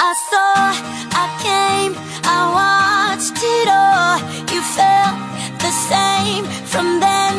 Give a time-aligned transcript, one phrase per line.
[0.00, 0.70] I saw,
[1.10, 4.20] I came, I watched it all.
[4.54, 5.18] You felt
[5.58, 6.44] the same.
[6.66, 7.34] From then,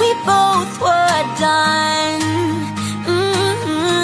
[0.00, 2.20] we both were done.
[3.06, 4.00] Mm-hmm.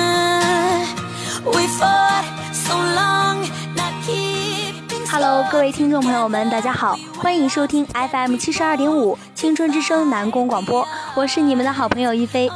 [1.47, 2.25] We fought
[2.55, 3.43] so long,
[3.75, 5.05] not keeping.
[5.11, 10.87] Hello，各位听众朋友们，大家好，欢迎收听 FM 七十二点五青春之声南宫广播，
[11.17, 12.49] 我是你们的好朋友一菲。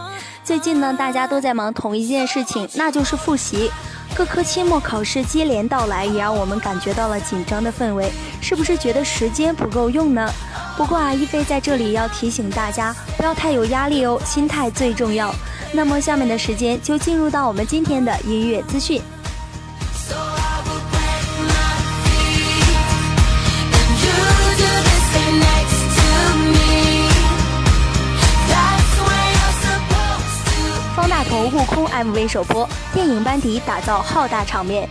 [0.44, 3.72] 最近呢，大家都在忙同一件事情，那就是复习。
[4.20, 8.12] 各科期末考试接连到来，也让我们感觉到了紧张的氛围。
[8.42, 10.30] 是不是觉得时间不够用呢？
[10.76, 15.34] 不过啊，一菲在这里要提醒大家，不要太有压力哦，心态最重要。
[15.72, 19.00] 那么下面的时间就进入到我们今天的音乐资讯。
[31.70, 34.88] 空 MV 首播，电影班底打造浩大场面。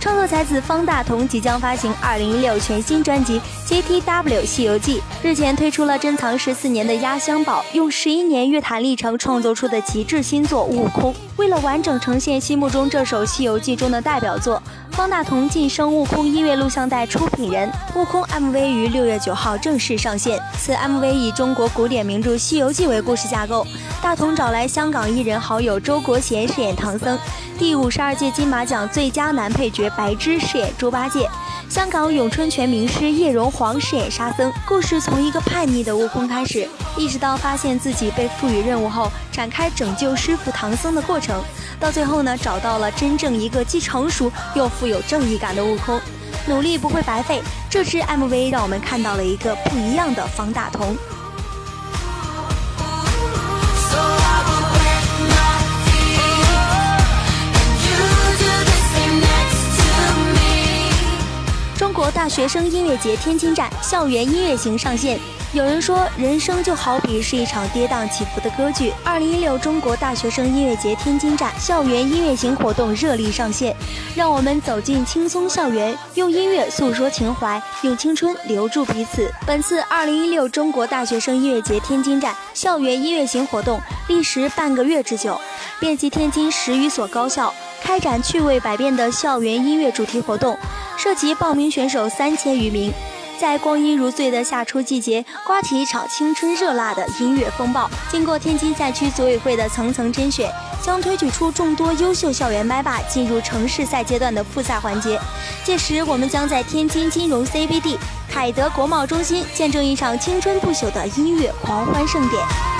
[0.00, 11.12] 创作才子方大同即将发行二零一六全新专辑《JTW 西游记》，日前推出了珍藏十四年的压箱宝，用十一年乐坛历程创作出的极致新作《悟空》。
[11.36, 14.62] 为了完整呈现心目中这首《西游记》中的代表作，
[14.98, 17.70] 方大同晋升悟空音乐录像带出品人。
[17.94, 20.42] 悟空 MV 于六月九号正式上线。
[20.58, 23.64] 此 MV 以中国古典名著《西游记》为故事架构，
[24.02, 27.16] 大同找来香港艺人好友周国贤饰演唐僧，
[27.56, 31.30] 第五十二届金马奖最佳男配角白芝饰演猪八戒，
[31.70, 34.52] 香港咏春拳名师叶荣煌饰演沙僧。
[34.66, 41.40] 故事从一个叛逆的悟空开始，一直到发现自己被赋予任务后，展开拯救师傅唐僧的过程，
[41.78, 46.00] 到最后呢，找到了真正一个既成熟又富有正义感的悟空。
[46.48, 50.96] 努力不会白费，这支 MV 让我们看到了一个不一样的方大同。
[62.38, 65.18] 学生音乐节天津站校园音乐行上线。
[65.52, 68.92] 有人说，人生就好比是一场跌宕起伏的歌剧。
[69.02, 73.74] 二零一六中国大学生音乐节天津站校园音乐行活动热力上线，
[74.14, 79.28] 让我们走进轻松校园，用音乐诉说情怀，用青春留住彼此。
[79.44, 85.40] 本次二零一六中国大学生音乐节天津站校园音乐行活动历时半个月之久，
[85.80, 87.52] 遍及天津十余所高校。
[87.82, 90.56] 开展趣味百变的校园音乐主题活动，
[90.96, 92.92] 涉及报名选手三千余名。
[93.40, 97.88] 在光阴如醉的夏初季节，刮起一场青春热辣的音乐风暴。
[98.10, 100.50] 经过天津赛区组委会的层层甄选，
[100.82, 105.20] 将推举出众多优秀校园麦霸，进入城市赛阶段的复赛环节。
[105.64, 107.96] 届时，我们将在天津金融 CBD、
[108.28, 112.77] 凯德国贸中心见证一场青春不朽的音乐狂欢盛典。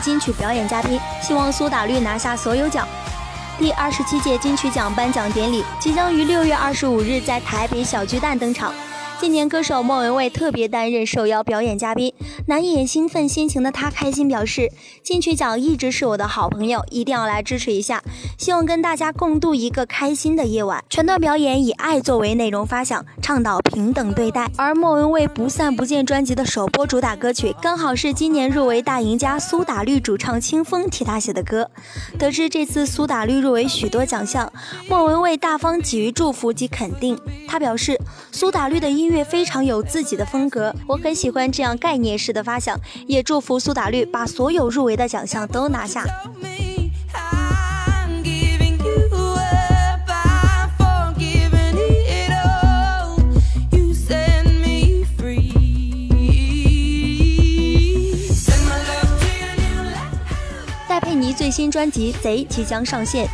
[0.00, 2.86] 金曲表演嘉宾，希望苏打绿拿下所有奖。
[3.58, 8.72] 第二十七届金曲奖颁奖典礼即将于六月二十五日在台北小巨蛋登场。
[9.20, 12.10] 今年歌手莫文蔚特别担任受邀表演嘉宾，
[12.50, 14.72] 难掩兴奋心情的他开心表示
[15.04, 18.02] ：“金曲奖一直是我的好朋友，一定要来支持一下，
[18.36, 24.50] 希望跟大家共度一个开心的夜晚。”全段表演以爱作为内容发想，倡导平等对待。
[24.56, 31.70] 而莫文蔚《不散不见》专辑的首播主打歌曲，刚好是今年入围大赢家苏打绿主唱清风替他写的歌。
[32.18, 34.52] 得知这次苏打绿入围许多奖项，
[34.88, 37.16] 莫文蔚大方给予祝福及肯定。
[37.46, 37.96] 他表示，
[38.32, 46.04] 苏打绿的音乐非常有自己的风格，我很喜欢这样概念式的的发响，也祝福苏打绿把所有入围的奖项都拿下。
[60.88, 63.28] 戴佩妮最新专辑贼即将上线。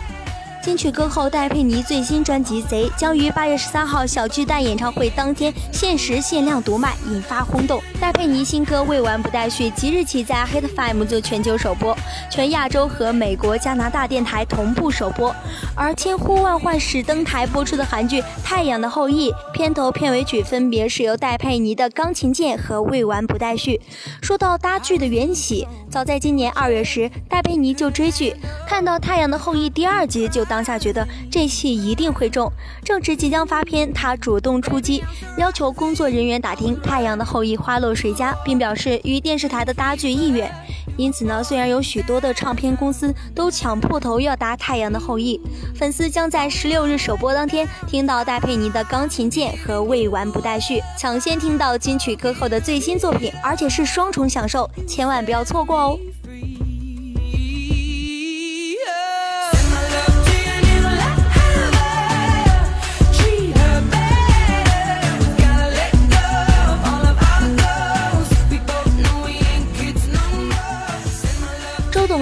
[0.67, 7.81] 金曲歌后戴佩妮最新专辑《贼》将于八月十三号小巨蛋演唱会当天限时限量独卖，引发轰动。
[8.01, 11.97] 戴佩妮新歌《未完不待续》即日起在 Hit FM 做全球首播，
[12.29, 15.33] 全亚洲和美国、加拿大电台同步首播。
[15.77, 23.77] 而千呼万唤始登台播出的韩剧《太阳的后裔》片头片尾曲分别是由戴佩妮的《钢琴键》和《未完不待续》。
[24.21, 28.35] 说到搭剧的缘起，早在今年二月时，戴佩妮就追剧，
[28.67, 32.51] 看到《太阳的后裔》第二集就当当下觉得这戏一定会中。
[32.83, 35.05] 正值即将发片，他主动出击，
[35.37, 40.51] 要求工作人员打听《太阳的后裔》花落谁家，并表示与电视台的搭剧意愿。
[40.97, 45.39] 因此呢，虽然有许多的唱片公司都抢破头要搭《太阳的后裔》，
[45.79, 55.99] 粉丝将在十六日首播当天听到戴佩妮的钢琴键和未完不待续，抢先听到金曲歌后的最新作品，而且是双重享受，千万不要错过哦！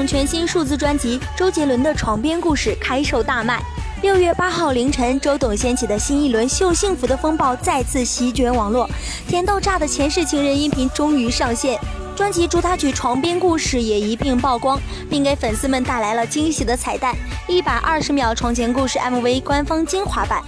[0.06, 3.62] 全新数字专辑《周杰伦的床边故事》开售大卖。
[4.02, 8.88] 六月八号凌晨，周董掀起的新一轮秀幸福的风暴再次席卷网络，
[9.26, 11.78] 甜到炸的前世情人音频终于上线，
[12.16, 14.80] 专辑主打曲《床边故事》也一并曝光，
[15.10, 17.12] 并给粉丝们带来了惊喜的彩蛋——
[17.48, 20.40] 一百二十秒床前故事 MV 官方精华版。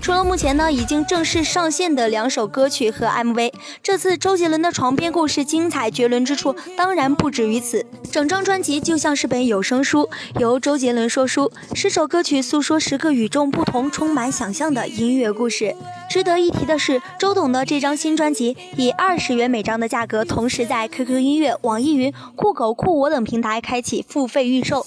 [0.00, 7.86] 除了目前呢已经正式上线的两首歌曲和 MV，这次周杰伦的床边故事精彩绝伦之处当然不止于此。
[8.10, 10.10] 整张专辑就像是本有声书，
[10.40, 15.76] 由周杰伦说书，十首歌曲诉说十个与众不同、充满想象的音乐故事。
[16.12, 24.84] 值得一提的是，周董的这张新专辑以二十元每张的价格，同时在 QQ 音乐、网易云、酷狗、酷我等平台开启付费预售。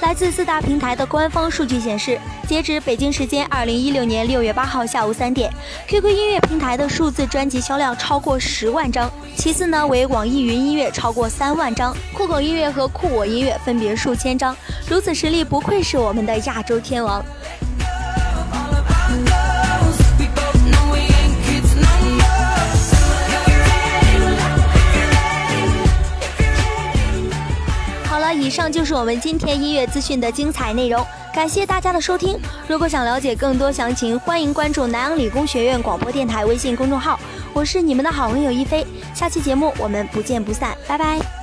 [0.00, 5.52] 来自四大平台的官方数据显示，截止北京时间二零一六年六月八号下午三点
[5.88, 14.56] ，QQ 音乐平台的数字专辑销量超过十万张，其次呢为网易云音乐超过三万张，酷狗音乐和酷我音乐分别数千张。
[14.88, 17.20] 如此实力，不愧是我们的亚洲天王。
[28.50, 32.36] 以上就是我们今天音乐资讯的精彩内容，感谢大家的收听。
[32.66, 37.16] 如果想了解更多详情，欢迎关注南阳理工学院广播电台微信公众号。
[37.52, 41.39] 我是你们的好朋友一菲，下期节目我们不见不散，拜拜。